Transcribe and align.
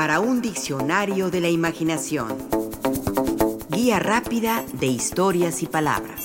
para 0.00 0.18
un 0.18 0.40
diccionario 0.40 1.30
de 1.30 1.42
la 1.42 1.50
imaginación. 1.50 2.28
Guía 3.68 3.98
rápida 3.98 4.64
de 4.72 4.86
historias 4.86 5.62
y 5.62 5.66
palabras. 5.66 6.24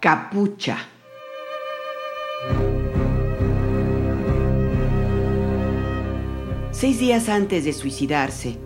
Capucha. 0.00 0.78
Seis 6.70 6.98
días 6.98 7.28
antes 7.28 7.66
de 7.66 7.74
suicidarse, 7.74 8.56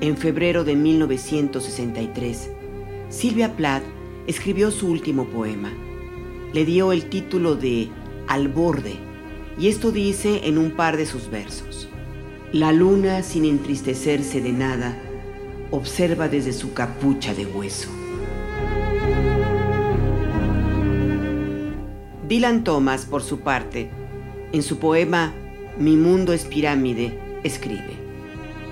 en 0.00 0.16
febrero 0.16 0.62
de 0.62 0.76
1963, 0.76 2.48
Silvia 3.08 3.56
Plath 3.56 3.82
escribió 4.28 4.70
su 4.70 4.86
último 4.86 5.24
poema. 5.24 5.72
Le 6.52 6.64
dio 6.64 6.92
el 6.92 7.10
título 7.10 7.56
de 7.56 7.88
Al 8.28 8.46
borde, 8.46 8.94
y 9.58 9.66
esto 9.66 9.90
dice 9.90 10.42
en 10.44 10.58
un 10.58 10.70
par 10.70 10.96
de 10.96 11.06
sus 11.06 11.28
versos. 11.28 11.89
La 12.52 12.72
luna, 12.72 13.22
sin 13.22 13.44
entristecerse 13.44 14.40
de 14.40 14.50
nada, 14.50 14.96
observa 15.70 16.26
desde 16.26 16.52
su 16.52 16.72
capucha 16.72 17.32
de 17.32 17.46
hueso. 17.46 17.88
Dylan 22.26 22.64
Thomas, 22.64 23.06
por 23.06 23.22
su 23.22 23.38
parte, 23.38 23.88
en 24.50 24.64
su 24.64 24.80
poema 24.80 25.32
Mi 25.78 25.94
mundo 25.94 26.32
es 26.32 26.44
pirámide, 26.44 27.16
escribe, 27.44 27.94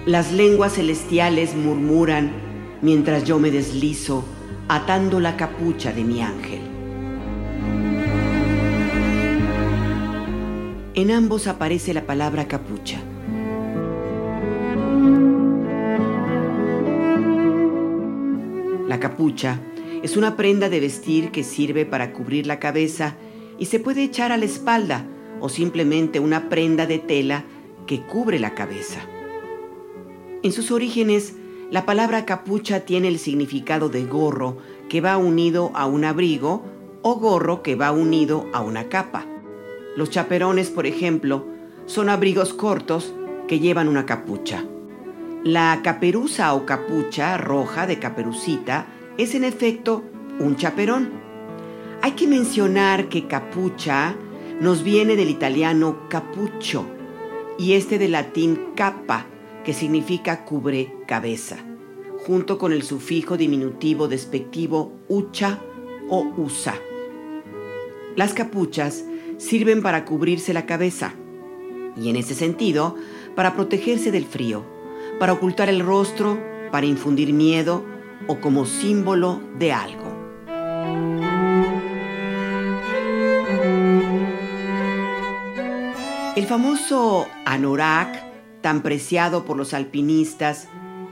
Las 0.06 0.32
lenguas 0.32 0.74
celestiales 0.74 1.54
murmuran 1.54 2.32
mientras 2.82 3.22
yo 3.22 3.38
me 3.38 3.52
deslizo 3.52 4.24
atando 4.66 5.20
la 5.20 5.36
capucha 5.36 5.92
de 5.92 6.02
mi 6.02 6.20
ángel. 6.20 6.62
En 10.94 11.12
ambos 11.12 11.46
aparece 11.46 11.94
la 11.94 12.06
palabra 12.06 12.48
capucha. 12.48 12.98
Capucha 18.98 19.60
es 20.02 20.16
una 20.16 20.36
prenda 20.36 20.68
de 20.68 20.80
vestir 20.80 21.30
que 21.30 21.42
sirve 21.42 21.86
para 21.86 22.12
cubrir 22.12 22.46
la 22.46 22.58
cabeza 22.58 23.16
y 23.58 23.66
se 23.66 23.80
puede 23.80 24.04
echar 24.04 24.32
a 24.32 24.36
la 24.36 24.44
espalda 24.44 25.04
o 25.40 25.48
simplemente 25.48 26.20
una 26.20 26.48
prenda 26.48 26.86
de 26.86 26.98
tela 26.98 27.44
que 27.86 28.02
cubre 28.02 28.38
la 28.38 28.54
cabeza. 28.54 29.00
En 30.42 30.52
sus 30.52 30.70
orígenes, 30.70 31.34
la 31.70 31.84
palabra 31.84 32.24
capucha 32.24 32.80
tiene 32.80 33.08
el 33.08 33.18
significado 33.18 33.88
de 33.88 34.04
gorro 34.04 34.58
que 34.88 35.00
va 35.00 35.16
unido 35.16 35.72
a 35.74 35.86
un 35.86 36.04
abrigo 36.04 36.64
o 37.02 37.16
gorro 37.16 37.62
que 37.62 37.74
va 37.74 37.90
unido 37.92 38.46
a 38.52 38.60
una 38.60 38.88
capa. 38.88 39.26
Los 39.96 40.10
chaperones, 40.10 40.70
por 40.70 40.86
ejemplo, 40.86 41.46
son 41.86 42.08
abrigos 42.08 42.54
cortos 42.54 43.14
que 43.48 43.58
llevan 43.58 43.88
una 43.88 44.06
capucha. 44.06 44.64
La 45.44 45.80
caperuza 45.84 46.52
o 46.54 46.66
capucha 46.66 47.38
roja 47.38 47.86
de 47.86 48.00
caperucita 48.00 48.86
es 49.18 49.36
en 49.36 49.44
efecto 49.44 50.02
un 50.40 50.56
chaperón. 50.56 51.10
Hay 52.02 52.12
que 52.12 52.26
mencionar 52.26 53.08
que 53.08 53.28
capucha 53.28 54.16
nos 54.60 54.82
viene 54.82 55.14
del 55.14 55.30
italiano 55.30 56.08
capucho 56.08 56.86
y 57.56 57.74
este 57.74 57.98
del 57.98 58.12
latín 58.12 58.72
capa, 58.74 59.26
que 59.64 59.72
significa 59.74 60.44
cubre 60.44 60.92
cabeza, 61.06 61.56
junto 62.26 62.58
con 62.58 62.72
el 62.72 62.82
sufijo 62.82 63.36
diminutivo 63.36 64.08
despectivo 64.08 64.92
ucha 65.06 65.60
o 66.08 66.32
usa. 66.36 66.74
Las 68.16 68.34
capuchas 68.34 69.04
sirven 69.36 69.82
para 69.82 70.04
cubrirse 70.04 70.52
la 70.52 70.66
cabeza 70.66 71.14
y 71.96 72.10
en 72.10 72.16
ese 72.16 72.34
sentido 72.34 72.96
para 73.36 73.54
protegerse 73.54 74.10
del 74.10 74.24
frío 74.24 74.77
para 75.18 75.32
ocultar 75.32 75.68
el 75.68 75.80
rostro, 75.80 76.38
para 76.70 76.86
infundir 76.86 77.32
miedo 77.32 77.84
o 78.26 78.40
como 78.40 78.66
símbolo 78.66 79.40
de 79.58 79.72
algo. 79.72 80.08
El 86.36 86.46
famoso 86.46 87.26
anorak, 87.44 88.22
tan 88.60 88.82
preciado 88.82 89.44
por 89.44 89.56
los 89.56 89.74
alpinistas, 89.74 90.68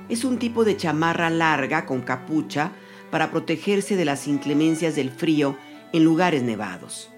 es 0.09 0.25
un 0.25 0.38
tipo 0.38 0.65
de 0.65 0.77
chamarra 0.77 1.31
larga 1.31 1.84
con 1.84 2.03
capucha 2.03 2.71
para 3.11 3.33
protegerse 3.33 3.97
de 3.97 4.05
las 4.05 4.28
inclemencias 4.28 4.94
del 4.94 5.11
frío 5.11 5.56
en 5.93 6.05
lugares 6.05 6.44
nevados. 6.44 7.11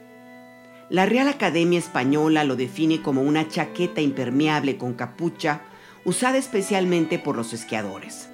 La 0.88 1.04
Real 1.04 1.28
Academia 1.28 1.78
Española 1.78 2.44
lo 2.44 2.56
define 2.56 3.02
como 3.02 3.20
una 3.20 3.46
chaqueta 3.46 4.00
impermeable 4.00 4.78
con 4.78 4.94
capucha 4.94 5.60
usada 6.04 6.38
especialmente 6.38 7.18
por 7.18 7.36
los 7.36 7.52
esquiadores. 7.52 8.28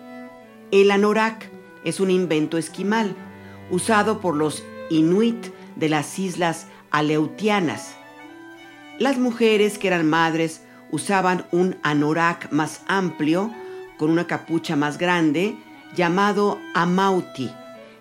El 0.70 0.90
anorak 0.90 1.50
es 1.84 2.00
un 2.00 2.10
invento 2.10 2.58
esquimal 2.58 3.14
usado 3.70 4.20
por 4.20 4.36
los 4.36 4.62
inuit 4.90 5.46
de 5.76 5.88
las 5.88 6.18
islas 6.18 6.66
aleutianas. 6.90 7.94
Las 8.98 9.18
mujeres 9.18 9.78
que 9.78 9.88
eran 9.88 10.08
madres 10.08 10.62
usaban 10.90 11.46
un 11.50 11.76
anorak 11.82 12.52
más 12.52 12.82
amplio 12.86 13.50
con 13.98 14.10
una 14.10 14.26
capucha 14.26 14.76
más 14.76 14.98
grande 14.98 15.56
llamado 15.96 16.58
amauti, 16.74 17.50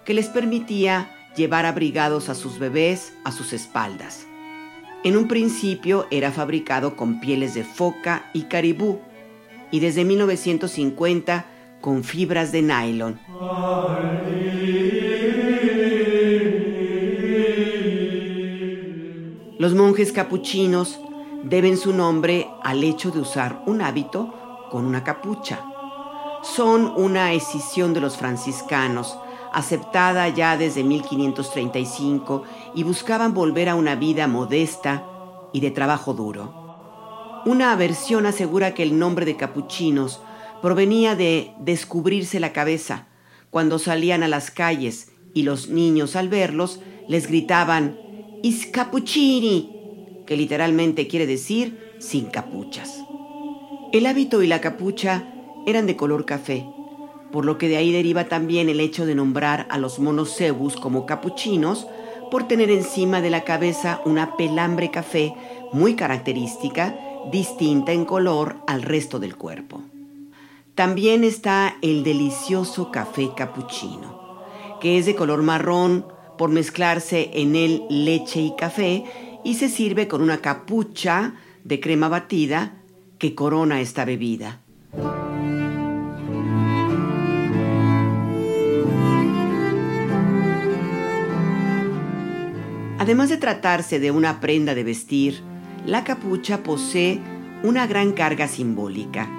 que 0.06 0.13
les 0.13 0.28
permitía 0.28 1.09
llevar 1.35 1.66
abrigados 1.66 2.29
a 2.29 2.35
sus 2.35 2.59
bebés 2.59 3.13
a 3.23 3.31
sus 3.31 3.53
espaldas. 3.53 4.28
En 5.03 5.18
un 5.18 5.28
principio 5.28 6.07
era 6.12 6.31
fabricado 6.31 6.96
con 6.96 7.19
pieles 7.19 7.53
de 7.53 7.63
foca 7.63 8.29
y 8.34 8.44
caribú, 8.44 9.02
y 9.73 9.79
desde 9.79 10.06
1950 10.06 11.47
con 11.81 12.03
fibras 12.03 12.51
de 12.51 12.61
nylon. 12.61 13.19
Los 19.57 19.73
monjes 19.73 20.11
capuchinos 20.11 21.00
deben 21.44 21.78
su 21.78 21.91
nombre 21.91 22.47
al 22.61 22.84
hecho 22.84 23.09
de 23.09 23.22
usar 23.22 23.63
un 23.66 23.81
hábito 23.81 24.67
con 24.69 24.85
una 24.85 25.03
capucha. 25.03 25.66
Son 26.44 26.94
una 26.95 27.34
escisión 27.34 27.95
de 27.95 28.01
los 28.01 28.16
franciscanos, 28.16 29.17
aceptada 29.51 30.29
ya 30.29 30.55
desde 30.55 30.84
1535, 30.84 32.44
y 32.75 32.84
buscaban 32.84 33.34
volver 33.34 33.69
a 33.69 33.75
una 33.75 33.95
vida 33.95 34.28
modesta 34.28 35.03
y 35.51 35.61
de 35.61 35.72
trabajo 35.72 36.13
duro. 36.13 36.62
Una 37.46 37.76
versión 37.76 38.26
asegura 38.26 38.74
que 38.74 38.84
el 38.84 38.98
nombre 38.98 39.26
de 39.26 39.36
capuchinos 39.36 40.22
provenía 40.62 41.16
de 41.16 41.52
descubrirse 41.59 42.40
la 42.40 42.54
cabeza 42.54 43.08
cuando 43.50 43.80
salían 43.80 44.24
a 44.24 44.30
las 44.30 44.50
calles 44.50 45.12
y 45.34 45.44
los 45.44 45.68
niños 45.68 46.16
al 46.16 46.30
verlos 46.30 46.80
les 47.09 47.28
gritaban 47.28 47.98
Is 48.44 48.66
cappuccini, 48.68 50.24
que 50.26 50.38
literalmente 50.38 51.08
quiere 51.08 51.28
decir 51.28 51.96
sin 52.00 52.28
capuchas. 52.28 53.03
El 53.92 54.06
hábito 54.06 54.42
y 54.42 54.48
la 54.48 54.62
capucha 54.62 55.28
eran 55.66 55.86
de 55.86 55.98
color 55.98 56.26
café, 56.26 56.66
por 57.34 57.44
lo 57.44 57.58
que 57.58 57.68
de 57.68 57.76
ahí 57.76 57.92
deriva 57.92 58.26
también 58.30 58.70
el 58.70 58.80
hecho 58.80 59.06
de 59.06 59.16
nombrar 59.16 59.68
a 59.70 59.78
los 59.78 60.00
monos 60.00 60.34
cebus 60.36 60.78
como 60.78 61.06
capuchinos 61.06 61.88
por 62.32 62.48
tener 62.48 62.72
encima 62.72 63.20
de 63.20 63.30
la 63.30 63.44
cabeza 63.44 64.02
una 64.06 64.38
pelambre 64.38 64.92
café 64.92 65.34
muy 65.74 65.96
característica 65.96 66.98
distinta 67.31 67.91
en 67.91 68.06
color 68.06 68.57
al 68.67 68.81
resto 68.81 69.19
del 69.19 69.35
cuerpo. 69.35 69.81
También 70.75 71.23
está 71.23 71.75
el 71.81 72.03
delicioso 72.03 72.91
café 72.91 73.29
cappuccino, 73.35 74.41
que 74.81 74.97
es 74.97 75.06
de 75.06 75.16
color 75.16 75.44
marrón 75.44 76.07
por 76.38 76.50
mezclarse 76.50 77.29
en 77.34 77.56
él 77.56 77.84
leche 77.89 78.41
y 78.41 78.56
café 78.56 79.03
y 79.44 79.56
se 79.56 79.69
sirve 79.69 80.07
con 80.07 80.22
una 80.22 80.39
capucha 80.39 81.35
de 81.63 81.79
crema 81.79 82.09
batida 82.09 82.81
que 83.20 83.35
corona 83.35 83.81
esta 83.81 84.03
bebida. 84.03 84.59
Además 92.97 93.29
de 93.29 93.37
tratarse 93.37 93.99
de 93.99 94.11
una 94.11 94.40
prenda 94.40 94.76
de 94.76 94.84
vestir, 94.85 95.43
la 95.85 96.03
capucha 96.06 96.64
posee 96.64 97.20
una 97.64 97.88
gran 97.88 98.14
carga 98.14 98.47
simbólica. 98.47 99.30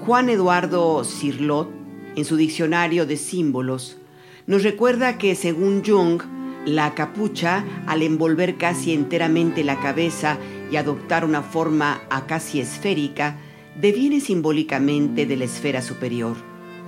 Juan 0.00 0.28
Eduardo 0.28 1.04
Cirlot, 1.04 1.70
en 2.16 2.24
su 2.24 2.36
diccionario 2.36 3.06
de 3.06 3.16
símbolos, 3.16 3.98
nos 4.46 4.62
recuerda 4.62 5.18
que 5.18 5.34
según 5.34 5.82
Jung, 5.84 6.22
la 6.64 6.94
capucha, 6.94 7.64
al 7.86 8.02
envolver 8.02 8.56
casi 8.56 8.94
enteramente 8.94 9.64
la 9.64 9.80
cabeza 9.80 10.38
y 10.70 10.76
adoptar 10.76 11.24
una 11.24 11.42
forma 11.42 12.00
casi 12.26 12.60
esférica, 12.60 13.36
deviene 13.78 14.20
simbólicamente 14.20 15.26
de 15.26 15.36
la 15.36 15.44
esfera 15.44 15.82
superior, 15.82 16.36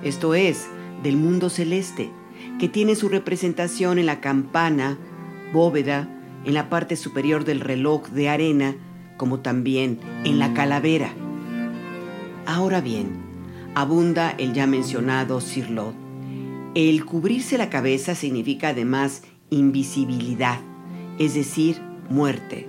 esto 0.03 0.35
es, 0.35 0.67
del 1.03 1.17
mundo 1.17 1.51
celeste, 1.51 2.11
que 2.59 2.69
tiene 2.69 2.95
su 2.95 3.09
representación 3.09 3.99
en 3.99 4.07
la 4.07 4.21
campana, 4.21 4.97
bóveda, 5.53 6.09
en 6.47 6.55
la 6.55 6.71
parte 6.71 6.97
superior 6.97 7.45
del 7.45 7.61
reloj 7.61 8.09
de 8.09 8.29
arena, 8.29 8.77
como 9.17 9.41
también 9.41 9.99
en 10.25 10.39
la 10.39 10.55
calavera. 10.55 11.11
Ahora 12.47 12.81
bien, 12.81 13.09
abunda 13.75 14.31
el 14.31 14.55
ya 14.55 14.67
mencionado 14.67 15.41
Sirlot. 15.41 15.95
El 16.75 17.05
cubrirse 17.05 17.59
la 17.59 17.69
cabeza 17.69 18.15
significa 18.15 18.69
además 18.69 19.23
invisibilidad, 19.51 20.61
es 21.19 21.35
decir, 21.35 21.83
muerte. 22.09 22.69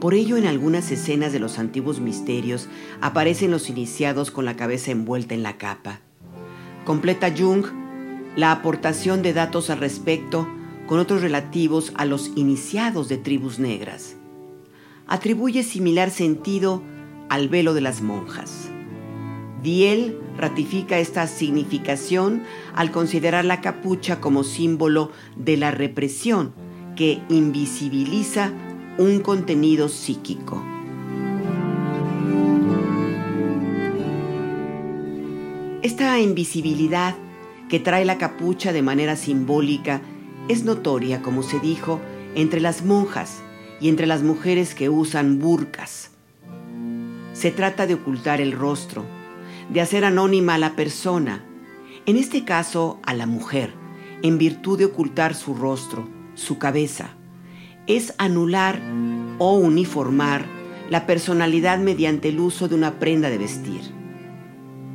Por 0.00 0.14
ello, 0.14 0.36
en 0.36 0.46
algunas 0.46 0.90
escenas 0.90 1.32
de 1.32 1.40
los 1.40 1.58
antiguos 1.58 2.00
misterios 2.00 2.68
aparecen 3.00 3.50
los 3.50 3.68
iniciados 3.68 4.30
con 4.30 4.44
la 4.44 4.56
cabeza 4.56 4.92
envuelta 4.92 5.34
en 5.34 5.42
la 5.42 5.58
capa. 5.58 6.00
Completa 6.84 7.32
Jung 7.36 7.66
la 8.36 8.52
aportación 8.52 9.22
de 9.22 9.32
datos 9.32 9.70
al 9.70 9.78
respecto 9.78 10.46
con 10.86 10.98
otros 10.98 11.22
relativos 11.22 11.92
a 11.96 12.04
los 12.04 12.32
iniciados 12.36 13.08
de 13.08 13.18
tribus 13.18 13.58
negras. 13.58 14.16
Atribuye 15.06 15.62
similar 15.62 16.10
sentido 16.10 16.82
al 17.28 17.48
velo 17.48 17.74
de 17.74 17.80
las 17.80 18.02
monjas. 18.02 18.68
Diel 19.62 20.18
ratifica 20.36 20.98
esta 20.98 21.26
significación 21.26 22.44
al 22.74 22.90
considerar 22.90 23.44
la 23.44 23.60
capucha 23.60 24.20
como 24.20 24.44
símbolo 24.44 25.10
de 25.36 25.56
la 25.56 25.70
represión 25.70 26.52
que 26.94 27.20
invisibiliza 27.28 28.52
un 28.98 29.20
contenido 29.20 29.88
psíquico. 29.88 30.62
Esta 35.82 36.20
invisibilidad 36.20 37.14
que 37.68 37.80
trae 37.80 38.04
la 38.04 38.18
capucha 38.18 38.72
de 38.72 38.82
manera 38.82 39.16
simbólica 39.16 40.00
es 40.48 40.64
notoria, 40.64 41.22
como 41.22 41.42
se 41.42 41.58
dijo, 41.60 42.00
entre 42.34 42.60
las 42.60 42.84
monjas 42.84 43.42
y 43.80 43.88
entre 43.88 44.06
las 44.06 44.22
mujeres 44.22 44.74
que 44.74 44.88
usan 44.88 45.38
burcas. 45.38 46.10
Se 47.32 47.50
trata 47.50 47.86
de 47.86 47.94
ocultar 47.94 48.40
el 48.40 48.52
rostro, 48.52 49.04
de 49.70 49.80
hacer 49.80 50.04
anónima 50.04 50.54
a 50.54 50.58
la 50.58 50.76
persona, 50.76 51.44
en 52.06 52.16
este 52.16 52.44
caso 52.44 53.00
a 53.02 53.14
la 53.14 53.26
mujer, 53.26 53.72
en 54.22 54.38
virtud 54.38 54.78
de 54.78 54.86
ocultar 54.86 55.34
su 55.34 55.54
rostro, 55.54 56.08
su 56.34 56.58
cabeza. 56.58 57.10
Es 57.86 58.14
anular 58.18 58.80
o 59.38 59.54
uniformar 59.56 60.46
la 60.88 61.06
personalidad 61.06 61.78
mediante 61.78 62.28
el 62.28 62.40
uso 62.40 62.68
de 62.68 62.74
una 62.74 62.98
prenda 62.98 63.28
de 63.28 63.38
vestir. 63.38 63.80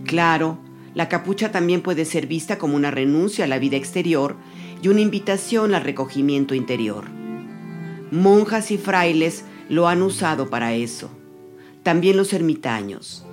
Claro, 0.05 0.57
la 0.93 1.09
capucha 1.09 1.51
también 1.51 1.81
puede 1.81 2.05
ser 2.05 2.27
vista 2.27 2.57
como 2.57 2.75
una 2.75 2.91
renuncia 2.91 3.45
a 3.45 3.47
la 3.47 3.59
vida 3.59 3.77
exterior 3.77 4.35
y 4.81 4.87
una 4.87 5.01
invitación 5.01 5.73
al 5.73 5.83
recogimiento 5.83 6.55
interior. 6.55 7.05
Monjas 8.11 8.71
y 8.71 8.77
frailes 8.77 9.45
lo 9.69 9.87
han 9.87 10.01
usado 10.01 10.49
para 10.49 10.73
eso. 10.73 11.09
También 11.83 12.17
los 12.17 12.33
ermitaños. 12.33 13.25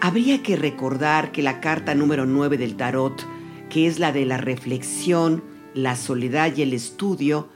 Habría 0.00 0.42
que 0.42 0.56
recordar 0.56 1.32
que 1.32 1.42
la 1.42 1.60
carta 1.60 1.94
número 1.94 2.26
9 2.26 2.58
del 2.58 2.76
tarot, 2.76 3.26
que 3.70 3.86
es 3.86 3.98
la 3.98 4.12
de 4.12 4.26
la 4.26 4.36
reflexión, 4.36 5.42
la 5.74 5.96
soledad 5.96 6.52
y 6.56 6.62
el 6.62 6.72
estudio, 6.72 7.48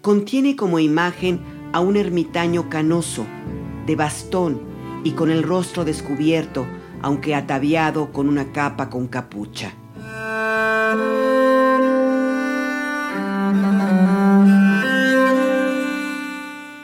contiene 0.00 0.56
como 0.56 0.78
imagen 0.78 1.40
a 1.72 1.80
un 1.80 1.96
ermitaño 1.96 2.68
canoso, 2.68 3.26
de 3.86 3.96
bastón 3.96 4.60
y 5.04 5.12
con 5.12 5.30
el 5.30 5.42
rostro 5.42 5.84
descubierto, 5.84 6.66
aunque 7.02 7.34
ataviado 7.34 8.12
con 8.12 8.28
una 8.28 8.52
capa 8.52 8.90
con 8.90 9.08
capucha. 9.08 9.74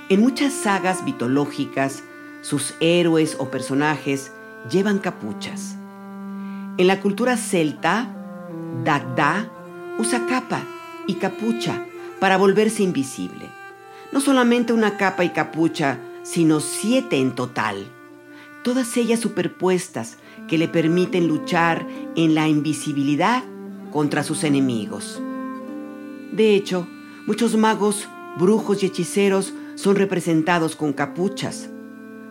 En 0.08 0.20
muchas 0.20 0.52
sagas 0.52 1.02
mitológicas, 1.02 2.02
sus 2.40 2.74
héroes 2.80 3.36
o 3.38 3.50
personajes 3.50 4.32
llevan 4.70 4.98
capuchas. 4.98 5.76
En 6.78 6.86
la 6.86 7.00
cultura 7.00 7.36
celta, 7.36 8.14
Dagda 8.84 9.50
usa 9.98 10.26
capa 10.26 10.62
y 11.06 11.14
capucha 11.14 11.84
para 12.20 12.36
volverse 12.36 12.82
invisible. 12.82 13.46
No 14.12 14.20
solamente 14.20 14.72
una 14.72 14.96
capa 14.96 15.24
y 15.24 15.30
capucha, 15.30 15.98
sino 16.22 16.60
siete 16.60 17.16
en 17.18 17.34
total 17.34 17.86
todas 18.68 18.98
ellas 18.98 19.20
superpuestas 19.20 20.18
que 20.46 20.58
le 20.58 20.68
permiten 20.68 21.26
luchar 21.26 21.86
en 22.16 22.34
la 22.34 22.48
invisibilidad 22.48 23.42
contra 23.90 24.22
sus 24.22 24.44
enemigos. 24.44 25.22
De 26.32 26.54
hecho, 26.54 26.86
muchos 27.26 27.56
magos, 27.56 28.08
brujos 28.38 28.82
y 28.82 28.86
hechiceros 28.86 29.54
son 29.78 29.94
representados 29.94 30.74
con 30.74 30.92
capuchas, 30.92 31.70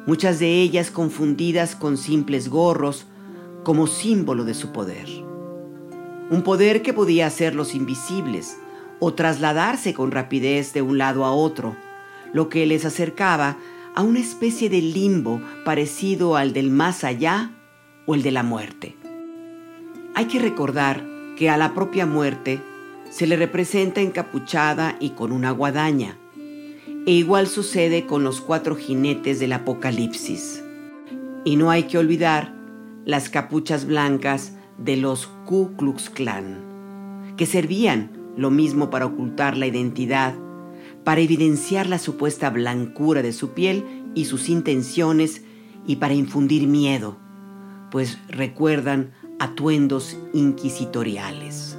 muchas 0.06 0.38
de 0.38 0.62
ellas 0.62 0.92
confundidas 0.92 1.78
con 1.78 1.96
simples 1.96 2.50
gorros 2.50 3.06
como 3.64 3.88
símbolo 3.88 4.44
de 4.44 4.54
su 4.54 4.74
poder. 4.74 5.08
Un 6.30 6.42
poder 6.44 6.82
que 6.82 6.92
podía 6.92 7.26
hacerlos 7.26 7.74
invisibles 7.74 8.58
o 9.00 9.14
trasladarse 9.14 9.94
con 9.94 10.12
rapidez 10.12 10.74
de 10.74 10.82
un 10.82 10.98
lado 10.98 11.24
a 11.24 11.32
otro, 11.32 11.78
lo 12.34 12.50
que 12.50 12.66
les 12.66 12.84
acercaba 12.84 13.56
a 13.96 14.02
una 14.02 14.20
especie 14.20 14.70
de 14.70 14.82
limbo 14.82 15.40
parecido 15.64 16.36
al 16.36 16.52
del 16.52 16.70
más 16.70 17.06
allá 17.06 17.52
o 18.06 18.16
el 18.16 18.24
de 18.24 18.32
la 18.32 18.44
muerte. 18.44 18.98
Hay 20.16 20.26
que 20.26 20.40
recordar 20.40 21.02
que 21.38 21.50
a 21.50 21.56
la 21.56 21.74
propia 21.74 22.06
muerte 22.06 22.60
se 23.10 23.26
le 23.26 23.38
representa 23.38 24.02
encapuchada 24.02 24.98
y 25.00 25.12
con 25.12 25.32
una 25.32 25.52
guadaña, 25.52 26.18
e 27.08 27.12
igual 27.14 27.48
sucede 27.48 28.06
con 28.06 28.24
los 28.24 28.40
cuatro 28.40 28.76
jinetes 28.76 29.40
del 29.40 29.54
Apocalipsis. 29.54 30.64
Y 31.44 31.56
no 31.56 31.72
hay 31.72 31.84
que 31.84 31.98
olvidar 31.98 32.54
las 33.04 33.30
capuchas 33.30 33.86
blancas 33.86 34.54
de 34.78 34.98
los 34.98 35.26
Ku 35.48 35.76
Klux 35.76 36.12
Klan, 36.12 37.34
que 37.36 37.48
servían 37.48 38.12
lo 38.38 38.52
mismo 38.52 38.92
para 38.92 39.08
ocultar 39.08 39.58
la 39.58 39.66
identidad 39.66 40.36
para 41.08 41.22
evidenciar 41.22 41.88
la 41.88 42.00
supuesta 42.00 42.50
blancura 42.50 43.22
de 43.22 43.32
su 43.32 43.52
piel 43.52 43.86
y 44.14 44.26
sus 44.26 44.50
intenciones 44.50 45.42
y 45.86 45.96
para 45.96 46.14
infundir 46.14 46.68
miedo, 46.68 47.16
pues 47.92 48.18
recuerdan 48.28 49.14
atuendos 49.40 50.18
inquisitoriales. 50.34 51.77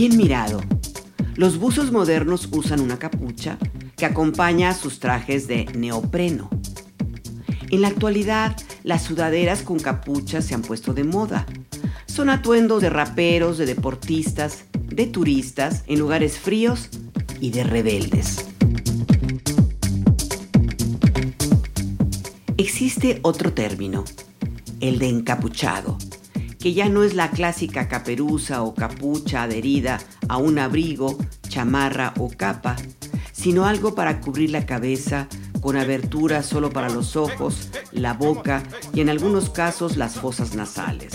Bien 0.00 0.16
mirado, 0.16 0.62
los 1.36 1.58
buzos 1.58 1.92
modernos 1.92 2.48
usan 2.52 2.80
una 2.80 2.98
capucha 2.98 3.58
que 3.98 4.06
acompaña 4.06 4.70
a 4.70 4.74
sus 4.74 4.98
trajes 4.98 5.46
de 5.46 5.66
neopreno. 5.74 6.48
En 7.68 7.82
la 7.82 7.88
actualidad, 7.88 8.56
las 8.82 9.02
sudaderas 9.02 9.60
con 9.60 9.78
capucha 9.78 10.40
se 10.40 10.54
han 10.54 10.62
puesto 10.62 10.94
de 10.94 11.04
moda 11.04 11.44
son 12.06 12.30
atuendos 12.30 12.80
de 12.80 12.88
raperos, 12.88 13.58
de 13.58 13.66
deportistas, 13.66 14.64
de 14.72 15.06
turistas 15.06 15.84
en 15.86 15.98
lugares 15.98 16.38
fríos 16.38 16.88
y 17.38 17.50
de 17.50 17.64
rebeldes. 17.64 18.46
Existe 22.56 23.20
otro 23.20 23.52
término, 23.52 24.06
el 24.80 24.98
de 24.98 25.10
encapuchado, 25.10 25.98
que 26.60 26.74
ya 26.74 26.88
no 26.88 27.02
es 27.02 27.14
la 27.14 27.30
clásica 27.30 27.88
caperuza 27.88 28.62
o 28.62 28.74
capucha 28.74 29.42
adherida 29.42 29.98
a 30.28 30.36
un 30.36 30.58
abrigo, 30.58 31.18
chamarra 31.48 32.14
o 32.18 32.30
capa, 32.30 32.76
sino 33.32 33.64
algo 33.64 33.94
para 33.94 34.20
cubrir 34.20 34.50
la 34.50 34.66
cabeza 34.66 35.26
con 35.60 35.76
abertura 35.76 36.42
solo 36.42 36.70
para 36.70 36.88
los 36.88 37.16
ojos, 37.16 37.70
la 37.92 38.12
boca 38.12 38.62
y 38.94 39.00
en 39.00 39.08
algunos 39.08 39.50
casos 39.50 39.96
las 39.96 40.14
fosas 40.14 40.54
nasales 40.54 41.14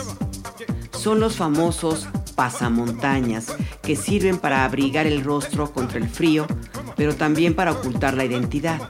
son 1.05 1.19
los 1.19 1.35
famosos 1.35 2.07
pasamontañas, 2.33 3.45
que 3.83 3.95
sirven 3.95 4.39
para 4.39 4.65
abrigar 4.65 5.05
el 5.05 5.23
rostro 5.23 5.71
contra 5.71 5.99
el 5.99 6.09
frío, 6.09 6.47
pero 6.95 7.15
también 7.15 7.53
para 7.53 7.73
ocultar 7.73 8.15
la 8.15 8.25
identidad. 8.25 8.89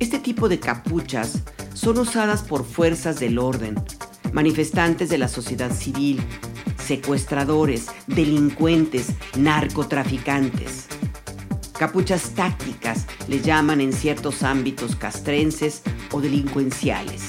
Este 0.00 0.18
tipo 0.18 0.48
de 0.48 0.58
capuchas 0.58 1.44
son 1.74 1.98
usadas 1.98 2.42
por 2.42 2.64
fuerzas 2.64 3.20
del 3.20 3.38
orden, 3.38 3.76
manifestantes 4.32 5.08
de 5.08 5.18
la 5.18 5.28
sociedad 5.28 5.72
civil, 5.72 6.20
secuestradores, 6.84 7.86
delincuentes, 8.06 9.08
narcotraficantes. 9.36 10.86
Capuchas 11.78 12.30
tácticas 12.30 13.06
le 13.28 13.40
llaman 13.40 13.80
en 13.80 13.92
ciertos 13.92 14.42
ámbitos 14.42 14.96
castrenses 14.96 15.82
o 16.12 16.20
delincuenciales. 16.20 17.28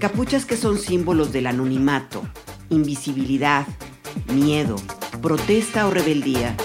Capuchas 0.00 0.44
que 0.44 0.56
son 0.56 0.78
símbolos 0.78 1.32
del 1.32 1.46
anonimato, 1.46 2.22
invisibilidad, 2.70 3.66
miedo, 4.32 4.76
protesta 5.20 5.86
o 5.86 5.90
rebeldía, 5.90 6.56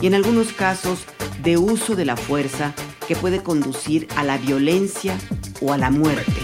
y 0.00 0.06
en 0.06 0.14
algunos 0.14 0.52
casos 0.52 1.00
de 1.42 1.56
uso 1.56 1.96
de 1.96 2.04
la 2.04 2.16
fuerza 2.16 2.72
que 3.08 3.16
puede 3.16 3.42
conducir 3.42 4.06
a 4.16 4.22
la 4.22 4.38
violencia 4.38 5.18
o 5.60 5.72
a 5.72 5.78
la 5.78 5.90
muerte. 5.90 6.43